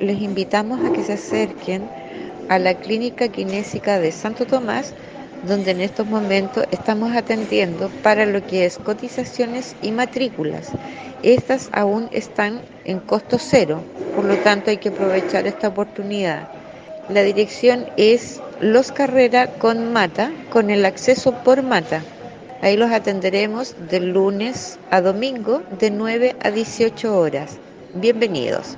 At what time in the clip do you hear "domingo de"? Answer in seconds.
25.00-25.90